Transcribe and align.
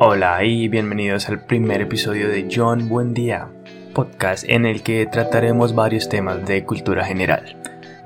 Hola 0.00 0.42
y 0.42 0.68
bienvenidos 0.68 1.28
al 1.28 1.40
primer 1.40 1.82
episodio 1.82 2.28
de 2.28 2.48
John 2.52 2.88
Buen 2.88 3.14
Día, 3.14 3.46
podcast 3.94 4.44
en 4.48 4.66
el 4.66 4.82
que 4.82 5.06
trataremos 5.06 5.74
varios 5.74 6.08
temas 6.08 6.44
de 6.46 6.64
cultura 6.64 7.04
general. 7.04 7.56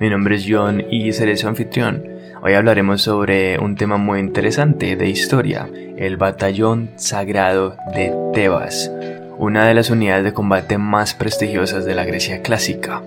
Mi 0.00 0.10
nombre 0.10 0.36
es 0.36 0.44
John 0.48 0.84
y 0.90 1.12
seré 1.12 1.36
su 1.36 1.48
anfitrión. 1.48 2.04
Hoy 2.42 2.54
hablaremos 2.54 3.02
sobre 3.02 3.58
un 3.58 3.76
tema 3.76 3.96
muy 3.96 4.20
interesante 4.20 4.96
de 4.96 5.08
historia, 5.08 5.68
el 5.96 6.16
Batallón 6.16 6.90
Sagrado 6.96 7.76
de 7.94 8.12
Tebas, 8.34 8.90
una 9.38 9.66
de 9.66 9.74
las 9.74 9.90
unidades 9.90 10.24
de 10.24 10.34
combate 10.34 10.76
más 10.76 11.14
prestigiosas 11.14 11.84
de 11.84 11.94
la 11.94 12.04
Grecia 12.04 12.42
clásica. 12.42 13.02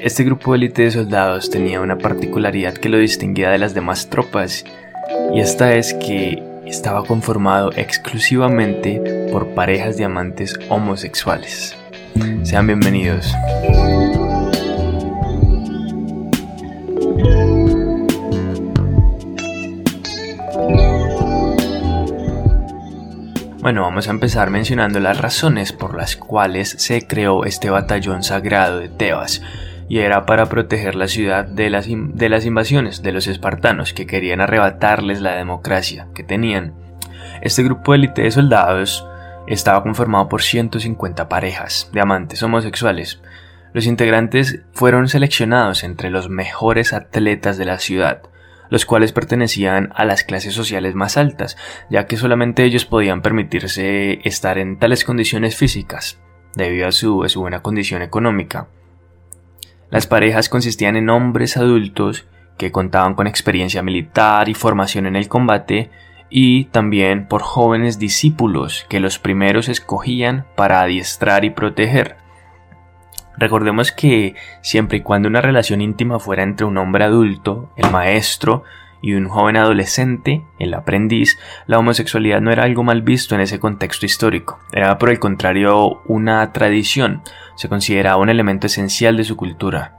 Este 0.00 0.24
grupo 0.24 0.52
de 0.52 0.58
élite 0.58 0.82
de 0.82 0.90
soldados 0.90 1.48
tenía 1.48 1.80
una 1.80 1.96
particularidad 1.96 2.74
que 2.74 2.88
lo 2.88 2.98
distinguía 2.98 3.50
de 3.50 3.58
las 3.58 3.72
demás 3.72 4.08
tropas, 4.08 4.64
y 5.32 5.40
esta 5.40 5.74
es 5.74 5.94
que 5.94 6.42
estaba 6.66 7.04
conformado 7.04 7.70
exclusivamente 7.76 9.28
por 9.30 9.54
parejas 9.54 9.96
de 9.96 10.04
amantes 10.04 10.58
homosexuales. 10.68 11.76
Sean 12.42 12.66
bienvenidos. 12.66 13.32
Bueno, 23.62 23.82
vamos 23.82 24.08
a 24.08 24.10
empezar 24.10 24.50
mencionando 24.50 24.98
las 24.98 25.18
razones 25.18 25.72
por 25.72 25.96
las 25.96 26.16
cuales 26.16 26.74
se 26.78 27.06
creó 27.06 27.44
este 27.44 27.70
batallón 27.70 28.24
sagrado 28.24 28.80
de 28.80 28.88
Tebas, 28.88 29.40
y 29.92 29.98
era 29.98 30.24
para 30.24 30.46
proteger 30.46 30.94
la 30.94 31.06
ciudad 31.06 31.44
de 31.44 31.68
las, 31.68 31.86
de 31.86 32.28
las 32.30 32.46
invasiones 32.46 33.02
de 33.02 33.12
los 33.12 33.26
espartanos 33.26 33.92
que 33.92 34.06
querían 34.06 34.40
arrebatarles 34.40 35.20
la 35.20 35.34
democracia 35.34 36.08
que 36.14 36.24
tenían. 36.24 36.72
Este 37.42 37.62
grupo 37.62 37.92
de 37.92 37.98
élite 37.98 38.22
de 38.22 38.30
soldados 38.30 39.06
estaba 39.46 39.82
conformado 39.82 40.30
por 40.30 40.40
150 40.40 41.28
parejas 41.28 41.90
de 41.92 42.00
amantes 42.00 42.42
homosexuales. 42.42 43.20
Los 43.74 43.84
integrantes 43.84 44.62
fueron 44.72 45.10
seleccionados 45.10 45.84
entre 45.84 46.08
los 46.08 46.30
mejores 46.30 46.94
atletas 46.94 47.58
de 47.58 47.66
la 47.66 47.78
ciudad, 47.78 48.22
los 48.70 48.86
cuales 48.86 49.12
pertenecían 49.12 49.92
a 49.94 50.06
las 50.06 50.24
clases 50.24 50.54
sociales 50.54 50.94
más 50.94 51.18
altas, 51.18 51.58
ya 51.90 52.06
que 52.06 52.16
solamente 52.16 52.64
ellos 52.64 52.86
podían 52.86 53.20
permitirse 53.20 54.26
estar 54.26 54.56
en 54.56 54.78
tales 54.78 55.04
condiciones 55.04 55.54
físicas, 55.54 56.18
debido 56.54 56.88
a 56.88 56.92
su, 56.92 57.26
buena 57.36 57.60
condición 57.60 58.00
económica. 58.00 58.68
Las 59.92 60.06
parejas 60.06 60.48
consistían 60.48 60.96
en 60.96 61.10
hombres 61.10 61.58
adultos 61.58 62.26
que 62.56 62.72
contaban 62.72 63.14
con 63.14 63.26
experiencia 63.26 63.82
militar 63.82 64.48
y 64.48 64.54
formación 64.54 65.04
en 65.04 65.16
el 65.16 65.28
combate, 65.28 65.90
y 66.30 66.64
también 66.64 67.28
por 67.28 67.42
jóvenes 67.42 67.98
discípulos 67.98 68.86
que 68.88 69.00
los 69.00 69.18
primeros 69.18 69.68
escogían 69.68 70.46
para 70.56 70.80
adiestrar 70.80 71.44
y 71.44 71.50
proteger. 71.50 72.16
Recordemos 73.36 73.92
que 73.92 74.34
siempre 74.62 74.98
y 74.98 75.00
cuando 75.02 75.28
una 75.28 75.42
relación 75.42 75.82
íntima 75.82 76.18
fuera 76.18 76.42
entre 76.42 76.64
un 76.64 76.78
hombre 76.78 77.04
adulto, 77.04 77.70
el 77.76 77.90
maestro, 77.90 78.64
y 79.02 79.14
un 79.14 79.28
joven 79.28 79.56
adolescente, 79.56 80.42
el 80.58 80.72
aprendiz, 80.72 81.38
la 81.66 81.78
homosexualidad 81.78 82.40
no 82.40 82.52
era 82.52 82.62
algo 82.62 82.84
mal 82.84 83.02
visto 83.02 83.34
en 83.34 83.40
ese 83.40 83.58
contexto 83.58 84.06
histórico, 84.06 84.60
era 84.72 84.96
por 84.96 85.10
el 85.10 85.18
contrario 85.18 86.00
una 86.06 86.52
tradición, 86.52 87.22
se 87.56 87.68
consideraba 87.68 88.22
un 88.22 88.30
elemento 88.30 88.68
esencial 88.68 89.16
de 89.16 89.24
su 89.24 89.36
cultura. 89.36 89.98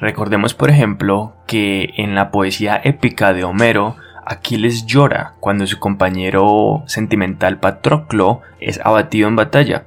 Recordemos 0.00 0.54
por 0.54 0.68
ejemplo 0.68 1.36
que 1.46 1.94
en 1.96 2.16
la 2.16 2.32
poesía 2.32 2.80
épica 2.82 3.32
de 3.32 3.44
Homero, 3.44 3.96
Aquiles 4.24 4.86
llora 4.86 5.34
cuando 5.40 5.66
su 5.66 5.78
compañero 5.78 6.82
sentimental 6.86 7.58
Patroclo 7.58 8.40
es 8.60 8.80
abatido 8.84 9.28
en 9.28 9.36
batalla, 9.36 9.84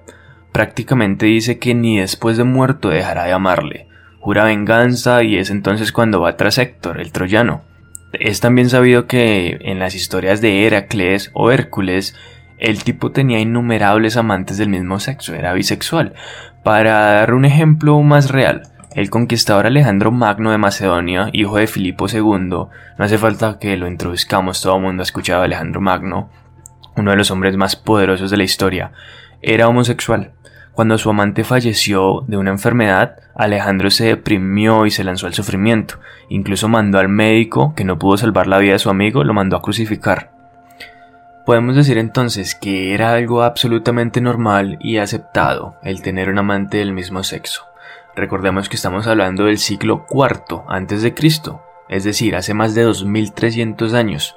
prácticamente 0.51 1.25
dice 1.25 1.59
que 1.59 1.75
ni 1.75 1.99
después 1.99 2.37
de 2.37 2.45
muerto 2.45 2.89
dejará 2.89 3.25
de 3.25 3.33
amarle. 3.33 3.87
Jura 4.19 4.45
venganza 4.45 5.21
y 5.23 5.37
es 5.37 5.49
entonces 5.49 5.91
cuando 5.91 6.21
va 6.21 6.37
tras 6.37 6.57
Héctor, 6.57 6.99
el 6.99 7.11
troyano. 7.11 7.63
Es 8.13 8.39
también 8.39 8.69
sabido 8.69 9.07
que 9.07 9.57
en 9.61 9.79
las 9.79 9.95
historias 9.95 10.41
de 10.41 10.65
Heracles 10.65 11.31
o 11.33 11.51
Hércules, 11.51 12.15
el 12.57 12.83
tipo 12.83 13.11
tenía 13.11 13.39
innumerables 13.39 14.17
amantes 14.17 14.57
del 14.57 14.69
mismo 14.69 14.99
sexo, 14.99 15.35
era 15.35 15.53
bisexual. 15.53 16.13
Para 16.63 16.99
dar 16.99 17.33
un 17.33 17.45
ejemplo 17.45 18.01
más 18.01 18.31
real, 18.31 18.63
el 18.95 19.09
conquistador 19.09 19.65
Alejandro 19.65 20.11
Magno 20.11 20.51
de 20.51 20.57
Macedonia, 20.57 21.29
hijo 21.33 21.57
de 21.57 21.67
Filipo 21.67 22.07
II, 22.07 22.21
no 22.49 22.69
hace 22.97 23.17
falta 23.17 23.59
que 23.59 23.75
lo 23.75 23.87
introduzcamos, 23.87 24.61
todo 24.61 24.77
el 24.77 24.81
mundo 24.81 25.01
ha 25.01 25.03
escuchado 25.03 25.41
a 25.41 25.45
Alejandro 25.45 25.81
Magno, 25.81 26.29
uno 26.95 27.11
de 27.11 27.17
los 27.17 27.29
hombres 27.29 27.57
más 27.57 27.75
poderosos 27.75 28.31
de 28.31 28.37
la 28.37 28.45
historia, 28.45 28.93
era 29.41 29.67
homosexual. 29.67 30.31
Cuando 30.75 30.97
su 30.97 31.09
amante 31.09 31.45
falleció 31.45 32.25
de 32.27 32.35
una 32.35 32.51
enfermedad, 32.51 33.15
Alejandro 33.33 33.89
se 33.89 34.07
deprimió 34.07 34.85
y 34.85 34.91
se 34.91 35.05
lanzó 35.05 35.25
al 35.25 35.33
sufrimiento. 35.33 35.95
Incluso 36.27 36.67
mandó 36.67 36.99
al 36.99 37.07
médico, 37.07 37.73
que 37.77 37.85
no 37.85 37.97
pudo 37.97 38.17
salvar 38.17 38.47
la 38.47 38.57
vida 38.57 38.73
de 38.73 38.79
su 38.79 38.89
amigo, 38.89 39.23
lo 39.23 39.33
mandó 39.33 39.55
a 39.55 39.61
crucificar. 39.61 40.31
Podemos 41.45 41.77
decir 41.77 41.97
entonces 41.97 42.55
que 42.55 42.93
era 42.93 43.13
algo 43.13 43.43
absolutamente 43.43 44.19
normal 44.19 44.77
y 44.81 44.97
aceptado 44.97 45.77
el 45.81 46.01
tener 46.01 46.27
un 46.27 46.39
amante 46.39 46.79
del 46.79 46.91
mismo 46.91 47.23
sexo. 47.23 47.63
Recordemos 48.13 48.67
que 48.67 48.75
estamos 48.75 49.07
hablando 49.07 49.45
del 49.45 49.59
siglo 49.59 50.05
IV 50.09 50.63
antes 50.67 51.01
de 51.01 51.13
Cristo, 51.13 51.63
es 51.87 52.03
decir, 52.03 52.35
hace 52.35 52.53
más 52.53 52.75
de 52.75 52.81
2300 52.81 53.93
años. 53.93 54.35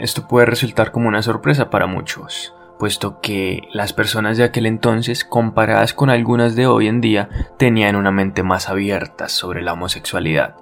Esto 0.00 0.26
puede 0.26 0.46
resultar 0.46 0.90
como 0.90 1.06
una 1.06 1.22
sorpresa 1.22 1.70
para 1.70 1.86
muchos, 1.86 2.52
puesto 2.78 3.20
que 3.20 3.62
las 3.72 3.92
personas 3.92 4.36
de 4.38 4.44
aquel 4.44 4.66
entonces, 4.66 5.24
comparadas 5.24 5.92
con 5.92 6.10
algunas 6.10 6.56
de 6.56 6.66
hoy 6.66 6.86
en 6.86 7.00
día, 7.00 7.28
tenían 7.58 7.96
una 7.96 8.10
mente 8.10 8.42
más 8.42 8.68
abierta 8.68 9.28
sobre 9.28 9.62
la 9.62 9.74
homosexualidad. 9.74 10.56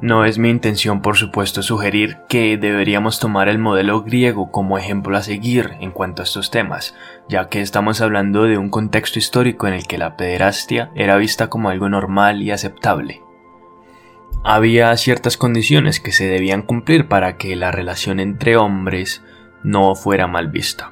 No 0.00 0.24
es 0.24 0.38
mi 0.38 0.50
intención, 0.50 1.00
por 1.02 1.16
supuesto, 1.16 1.62
sugerir 1.62 2.18
que 2.28 2.56
deberíamos 2.56 3.20
tomar 3.20 3.48
el 3.48 3.58
modelo 3.58 4.02
griego 4.02 4.50
como 4.50 4.78
ejemplo 4.78 5.16
a 5.16 5.22
seguir 5.22 5.74
en 5.80 5.92
cuanto 5.92 6.22
a 6.22 6.24
estos 6.24 6.50
temas, 6.50 6.96
ya 7.28 7.48
que 7.48 7.60
estamos 7.60 8.00
hablando 8.00 8.44
de 8.44 8.58
un 8.58 8.70
contexto 8.70 9.20
histórico 9.20 9.68
en 9.68 9.74
el 9.74 9.86
que 9.86 9.98
la 9.98 10.16
pederastia 10.16 10.90
era 10.96 11.16
vista 11.16 11.48
como 11.48 11.68
algo 11.68 11.88
normal 11.88 12.42
y 12.42 12.50
aceptable. 12.50 13.20
Había 14.42 14.96
ciertas 14.96 15.36
condiciones 15.36 16.00
que 16.00 16.10
se 16.10 16.26
debían 16.26 16.62
cumplir 16.62 17.06
para 17.06 17.36
que 17.36 17.54
la 17.54 17.70
relación 17.70 18.18
entre 18.18 18.56
hombres 18.56 19.22
no 19.62 19.94
fuera 19.94 20.26
mal 20.26 20.48
vista 20.48 20.91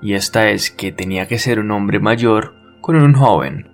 y 0.00 0.14
esta 0.14 0.48
es 0.50 0.70
que 0.70 0.92
tenía 0.92 1.26
que 1.26 1.38
ser 1.38 1.58
un 1.58 1.70
hombre 1.70 2.00
mayor 2.00 2.54
con 2.80 2.96
un 2.96 3.14
joven. 3.14 3.70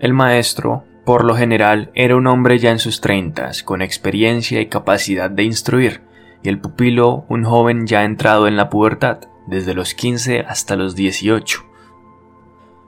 El 0.00 0.12
maestro, 0.12 0.84
por 1.04 1.24
lo 1.24 1.34
general, 1.34 1.90
era 1.94 2.16
un 2.16 2.26
hombre 2.26 2.58
ya 2.58 2.70
en 2.70 2.78
sus 2.78 3.00
treintas, 3.00 3.62
con 3.62 3.82
experiencia 3.82 4.60
y 4.60 4.66
capacidad 4.66 5.30
de 5.30 5.44
instruir, 5.44 6.02
y 6.42 6.48
el 6.48 6.58
pupilo 6.58 7.24
un 7.28 7.44
joven 7.44 7.86
ya 7.86 8.04
entrado 8.04 8.46
en 8.48 8.56
la 8.56 8.68
pubertad, 8.68 9.18
desde 9.46 9.74
los 9.74 9.94
15 9.94 10.40
hasta 10.40 10.76
los 10.76 10.94
18. 10.94 11.64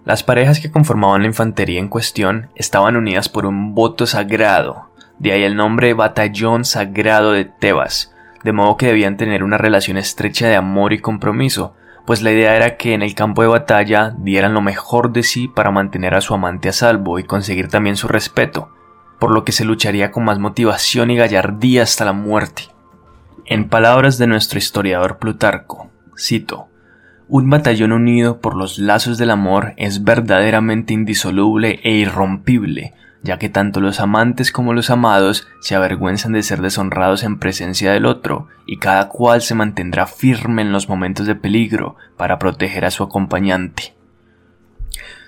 Las 0.05 0.23
parejas 0.23 0.61
que 0.61 0.71
conformaban 0.71 1.23
la 1.23 1.28
infantería 1.28 1.81
en 1.81 1.89
cuestión 1.89 2.50
estaban 2.55 2.97
unidas 2.97 3.28
por 3.28 3.47
un 3.47 3.75
voto 3.75 4.06
sagrado, 4.06 4.91
de 5.19 5.33
ahí 5.33 5.43
el 5.44 5.56
nombre 5.56 5.94
Batallón 5.94 6.65
Sagrado 6.65 7.33
de 7.33 7.47
Tebas, 7.47 8.15
de 8.43 8.53
modo 8.53 8.77
que 8.77 8.87
debían 8.87 9.17
tener 9.17 9.43
una 9.43 9.56
relación 9.56 9.97
estrecha 9.97 10.49
de 10.49 10.56
amor 10.56 10.93
y 10.93 10.99
compromiso, 10.99 11.75
pues 12.07 12.23
la 12.23 12.33
idea 12.33 12.57
era 12.57 12.77
que 12.77 12.95
en 12.95 13.03
el 13.03 13.15
campo 13.15 13.43
de 13.43 13.49
batalla 13.49 14.15
dieran 14.19 14.55
lo 14.55 14.61
mejor 14.61 15.13
de 15.13 15.23
sí 15.23 15.49
para 15.49 15.71
mantener 15.71 16.15
a 16.15 16.21
su 16.21 16.35
amante 16.35 16.69
a 16.69 16.73
salvo 16.73 17.19
y 17.19 17.25
conseguir 17.25 17.69
también 17.69 17.97
su 17.97 18.09
respeto, 18.09 18.71
por 19.19 19.31
lo 19.31 19.45
que 19.45 19.53
se 19.53 19.65
lucharía 19.65 20.11
con 20.11 20.25
más 20.25 20.39
motivación 20.39 21.11
y 21.11 21.17
gallardía 21.17 21.83
hasta 21.83 22.05
la 22.05 22.13
muerte. 22.13 22.65
En 23.47 23.69
palabras 23.69 24.19
de 24.19 24.27
nuestro 24.27 24.59
historiador 24.59 25.19
Plutarco, 25.19 25.91
cito, 26.19 26.69
un 27.27 27.49
batallón 27.49 27.93
unido 27.93 28.41
por 28.41 28.55
los 28.55 28.79
lazos 28.79 29.17
del 29.17 29.31
amor 29.31 29.73
es 29.79 30.05
verdaderamente 30.05 30.93
indisoluble 30.93 31.81
e 31.83 31.93
irrompible, 31.93 32.93
ya 33.25 33.38
que 33.38 33.49
tanto 33.49 33.81
los 33.81 34.00
amantes 34.00 34.53
como 34.53 34.75
los 34.75 34.91
amados 34.91 35.49
se 35.61 35.75
avergüenzan 35.75 36.32
de 36.32 36.43
ser 36.43 36.61
deshonrados 36.61 37.25
en 37.25 37.38
presencia 37.38 37.91
del 37.91 38.05
otro, 38.05 38.49
y 38.67 38.76
cada 38.76 39.09
cual 39.09 39.41
se 39.41 39.55
mantendrá 39.55 40.06
firme 40.06 40.61
en 40.61 40.73
los 40.73 40.91
momentos 40.91 41.26
de 41.26 41.35
peligro 41.35 41.97
para 42.19 42.38
proteger 42.38 42.85
a 42.85 42.91
su 42.91 43.03
acompañante. 43.03 43.94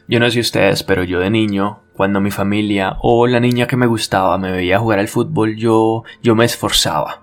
Yo 0.08 0.20
no 0.20 0.30
sé 0.30 0.40
ustedes, 0.40 0.82
pero 0.82 1.04
yo 1.04 1.20
de 1.20 1.30
niño, 1.30 1.80
cuando 1.94 2.20
mi 2.20 2.30
familia 2.30 2.96
o 3.00 3.26
la 3.26 3.40
niña 3.40 3.66
que 3.66 3.78
me 3.78 3.86
gustaba 3.86 4.36
me 4.36 4.52
veía 4.52 4.78
jugar 4.78 4.98
al 4.98 5.08
fútbol, 5.08 5.56
yo, 5.56 6.04
yo 6.22 6.34
me 6.34 6.44
esforzaba. 6.44 7.22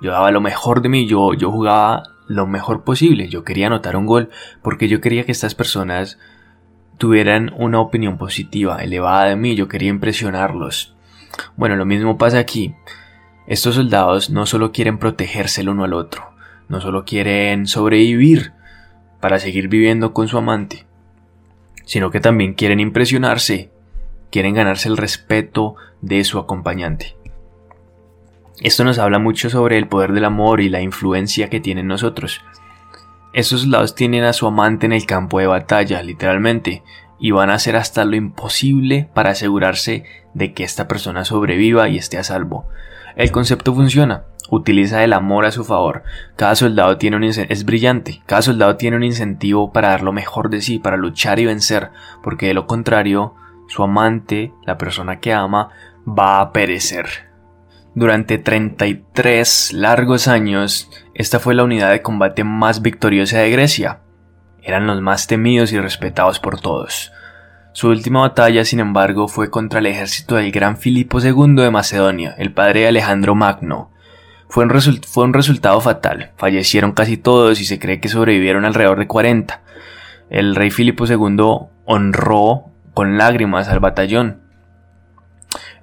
Yo 0.00 0.10
daba 0.10 0.30
lo 0.30 0.40
mejor 0.40 0.80
de 0.80 0.88
mí, 0.88 1.06
yo, 1.06 1.34
yo 1.34 1.52
jugaba 1.52 2.02
lo 2.26 2.46
mejor 2.46 2.82
posible, 2.82 3.28
yo 3.28 3.44
quería 3.44 3.66
anotar 3.66 3.94
un 3.94 4.06
gol, 4.06 4.30
porque 4.62 4.88
yo 4.88 5.02
quería 5.02 5.24
que 5.24 5.32
estas 5.32 5.54
personas 5.54 6.18
tuvieran 6.98 7.52
una 7.56 7.80
opinión 7.80 8.18
positiva, 8.18 8.82
elevada 8.82 9.26
de 9.26 9.36
mí, 9.36 9.54
yo 9.54 9.68
quería 9.68 9.90
impresionarlos. 9.90 10.94
Bueno, 11.56 11.76
lo 11.76 11.84
mismo 11.84 12.18
pasa 12.18 12.38
aquí. 12.38 12.74
Estos 13.46 13.74
soldados 13.74 14.30
no 14.30 14.46
solo 14.46 14.72
quieren 14.72 14.98
protegerse 14.98 15.60
el 15.60 15.68
uno 15.68 15.84
al 15.84 15.92
otro, 15.92 16.32
no 16.68 16.80
solo 16.80 17.04
quieren 17.04 17.66
sobrevivir 17.66 18.52
para 19.20 19.38
seguir 19.38 19.68
viviendo 19.68 20.12
con 20.14 20.28
su 20.28 20.38
amante, 20.38 20.86
sino 21.84 22.10
que 22.10 22.20
también 22.20 22.54
quieren 22.54 22.80
impresionarse, 22.80 23.70
quieren 24.30 24.54
ganarse 24.54 24.88
el 24.88 24.96
respeto 24.96 25.76
de 26.00 26.24
su 26.24 26.38
acompañante. 26.38 27.16
Esto 28.60 28.84
nos 28.84 28.98
habla 28.98 29.18
mucho 29.18 29.50
sobre 29.50 29.76
el 29.76 29.88
poder 29.88 30.12
del 30.12 30.24
amor 30.24 30.60
y 30.60 30.68
la 30.68 30.80
influencia 30.80 31.50
que 31.50 31.60
tiene 31.60 31.80
en 31.82 31.88
nosotros. 31.88 32.40
Esos 33.34 33.66
lados 33.66 33.96
tienen 33.96 34.22
a 34.22 34.32
su 34.32 34.46
amante 34.46 34.86
en 34.86 34.92
el 34.92 35.06
campo 35.06 35.40
de 35.40 35.48
batalla, 35.48 36.00
literalmente, 36.04 36.84
y 37.18 37.32
van 37.32 37.50
a 37.50 37.54
hacer 37.54 37.74
hasta 37.74 38.04
lo 38.04 38.14
imposible 38.14 39.08
para 39.12 39.30
asegurarse 39.30 40.04
de 40.34 40.52
que 40.52 40.62
esta 40.62 40.86
persona 40.86 41.24
sobreviva 41.24 41.88
y 41.88 41.98
esté 41.98 42.16
a 42.16 42.22
salvo. 42.22 42.68
El 43.16 43.32
concepto 43.32 43.74
funciona, 43.74 44.22
utiliza 44.50 45.02
el 45.02 45.12
amor 45.12 45.46
a 45.46 45.50
su 45.50 45.64
favor. 45.64 46.04
Cada 46.36 46.54
soldado 46.54 46.96
tiene 46.96 47.16
un 47.16 47.24
es 47.24 47.64
brillante, 47.64 48.22
cada 48.26 48.42
soldado 48.42 48.76
tiene 48.76 48.98
un 48.98 49.02
incentivo 49.02 49.72
para 49.72 49.88
dar 49.88 50.02
lo 50.02 50.12
mejor 50.12 50.48
de 50.48 50.60
sí, 50.60 50.78
para 50.78 50.96
luchar 50.96 51.40
y 51.40 51.46
vencer, 51.46 51.90
porque 52.22 52.46
de 52.46 52.54
lo 52.54 52.68
contrario, 52.68 53.34
su 53.66 53.82
amante, 53.82 54.52
la 54.64 54.78
persona 54.78 55.18
que 55.18 55.32
ama, 55.32 55.70
va 56.06 56.40
a 56.40 56.52
perecer. 56.52 57.33
Durante 57.96 58.38
33 58.38 59.72
largos 59.72 60.26
años, 60.26 60.90
esta 61.14 61.38
fue 61.38 61.54
la 61.54 61.62
unidad 61.62 61.90
de 61.90 62.02
combate 62.02 62.42
más 62.42 62.82
victoriosa 62.82 63.38
de 63.38 63.50
Grecia. 63.50 64.00
Eran 64.62 64.88
los 64.88 65.00
más 65.00 65.28
temidos 65.28 65.72
y 65.72 65.78
respetados 65.78 66.40
por 66.40 66.60
todos. 66.60 67.12
Su 67.72 67.88
última 67.88 68.20
batalla, 68.20 68.64
sin 68.64 68.80
embargo, 68.80 69.28
fue 69.28 69.48
contra 69.48 69.78
el 69.78 69.86
ejército 69.86 70.34
del 70.34 70.50
gran 70.50 70.76
Filipo 70.76 71.20
II 71.20 71.54
de 71.54 71.70
Macedonia, 71.70 72.34
el 72.38 72.52
padre 72.52 72.80
de 72.80 72.88
Alejandro 72.88 73.36
Magno. 73.36 73.90
Fue 74.48 74.64
un, 74.64 74.70
fue 75.06 75.24
un 75.24 75.34
resultado 75.34 75.80
fatal, 75.80 76.32
fallecieron 76.36 76.92
casi 76.92 77.16
todos 77.16 77.60
y 77.60 77.64
se 77.64 77.78
cree 77.78 78.00
que 78.00 78.08
sobrevivieron 78.08 78.64
alrededor 78.64 78.98
de 78.98 79.06
40. 79.06 79.62
El 80.30 80.56
rey 80.56 80.70
Filipo 80.70 81.06
II 81.06 81.68
honró 81.84 82.66
con 82.92 83.18
lágrimas 83.18 83.68
al 83.68 83.80
batallón. 83.80 84.43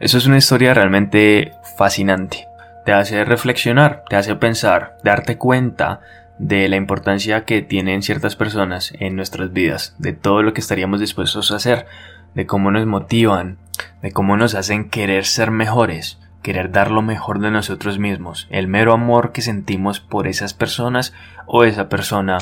Eso 0.01 0.17
es 0.17 0.25
una 0.25 0.39
historia 0.39 0.73
realmente 0.73 1.51
fascinante. 1.77 2.47
Te 2.85 2.91
hace 2.91 3.23
reflexionar, 3.23 4.03
te 4.09 4.15
hace 4.15 4.35
pensar, 4.35 4.97
darte 5.03 5.37
cuenta 5.37 5.99
de 6.39 6.67
la 6.69 6.75
importancia 6.75 7.45
que 7.45 7.61
tienen 7.61 8.01
ciertas 8.01 8.35
personas 8.35 8.95
en 8.97 9.15
nuestras 9.15 9.53
vidas, 9.53 9.93
de 9.99 10.13
todo 10.13 10.41
lo 10.41 10.53
que 10.53 10.61
estaríamos 10.61 10.99
dispuestos 10.99 11.51
a 11.51 11.57
hacer, 11.57 11.85
de 12.33 12.47
cómo 12.47 12.71
nos 12.71 12.87
motivan, 12.87 13.59
de 14.01 14.11
cómo 14.11 14.37
nos 14.37 14.55
hacen 14.55 14.89
querer 14.89 15.23
ser 15.23 15.51
mejores, 15.51 16.17
querer 16.41 16.71
dar 16.71 16.89
lo 16.89 17.03
mejor 17.03 17.39
de 17.39 17.51
nosotros 17.51 17.99
mismos. 17.99 18.47
El 18.49 18.67
mero 18.67 18.93
amor 18.93 19.31
que 19.31 19.43
sentimos 19.43 19.99
por 19.99 20.27
esas 20.27 20.55
personas 20.55 21.13
o 21.45 21.63
esa 21.63 21.89
persona 21.89 22.39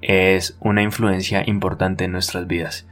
es 0.00 0.56
una 0.60 0.80
influencia 0.80 1.42
importante 1.44 2.04
en 2.04 2.12
nuestras 2.12 2.46
vidas. 2.46 2.86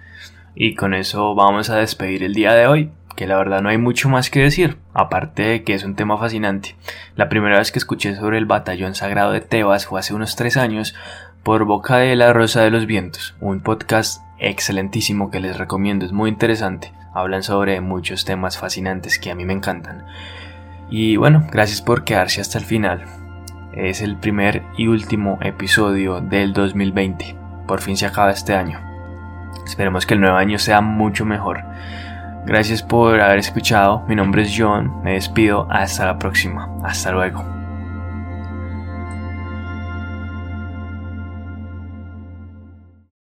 Y 0.54 0.74
con 0.74 0.92
eso 0.92 1.34
vamos 1.34 1.70
a 1.70 1.76
despedir 1.76 2.22
el 2.22 2.34
día 2.34 2.52
de 2.52 2.66
hoy 2.66 2.92
que 3.16 3.26
la 3.26 3.36
verdad 3.36 3.62
no 3.62 3.68
hay 3.68 3.78
mucho 3.78 4.08
más 4.08 4.30
que 4.30 4.40
decir, 4.40 4.78
aparte 4.92 5.42
de 5.42 5.64
que 5.64 5.74
es 5.74 5.84
un 5.84 5.94
tema 5.94 6.18
fascinante. 6.18 6.76
La 7.16 7.28
primera 7.28 7.58
vez 7.58 7.72
que 7.72 7.78
escuché 7.78 8.16
sobre 8.16 8.38
el 8.38 8.46
batallón 8.46 8.94
sagrado 8.94 9.32
de 9.32 9.40
Tebas 9.40 9.86
fue 9.86 10.00
hace 10.00 10.14
unos 10.14 10.36
tres 10.36 10.56
años 10.56 10.94
por 11.42 11.64
boca 11.64 11.98
de 11.98 12.16
La 12.16 12.32
Rosa 12.32 12.62
de 12.62 12.70
los 12.70 12.86
Vientos, 12.86 13.34
un 13.40 13.60
podcast 13.60 14.22
excelentísimo 14.38 15.30
que 15.30 15.40
les 15.40 15.56
recomiendo, 15.56 16.04
es 16.04 16.12
muy 16.12 16.30
interesante. 16.30 16.92
Hablan 17.12 17.42
sobre 17.42 17.80
muchos 17.80 18.24
temas 18.24 18.58
fascinantes 18.58 19.18
que 19.18 19.30
a 19.30 19.34
mí 19.34 19.44
me 19.44 19.52
encantan. 19.52 20.04
Y 20.90 21.16
bueno, 21.16 21.46
gracias 21.52 21.80
por 21.80 22.04
quedarse 22.04 22.40
hasta 22.40 22.58
el 22.58 22.64
final. 22.64 23.04
Es 23.74 24.00
el 24.00 24.16
primer 24.16 24.62
y 24.76 24.88
último 24.88 25.38
episodio 25.42 26.20
del 26.20 26.52
2020. 26.52 27.36
Por 27.66 27.80
fin 27.80 27.96
se 27.96 28.06
acaba 28.06 28.30
este 28.30 28.54
año. 28.54 28.80
Esperemos 29.66 30.06
que 30.06 30.14
el 30.14 30.20
nuevo 30.20 30.36
año 30.36 30.58
sea 30.58 30.80
mucho 30.80 31.24
mejor. 31.24 31.62
Gracias 32.46 32.82
por 32.82 33.20
haber 33.20 33.38
escuchado. 33.38 34.02
Mi 34.08 34.14
nombre 34.14 34.42
es 34.42 34.54
John. 34.56 35.02
Me 35.02 35.14
despido. 35.14 35.66
Hasta 35.70 36.06
la 36.06 36.18
próxima. 36.18 36.68
Hasta 36.82 37.12
luego. 37.12 37.53